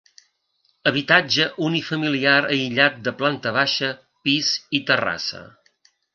Habitatge 0.91 1.45
unifamiliar 1.67 2.39
aïllat 2.55 2.97
de 3.09 3.15
planta 3.21 3.53
baixa, 3.59 3.93
pis 4.25 4.53
i 4.81 4.83
terrassa. 4.91 5.45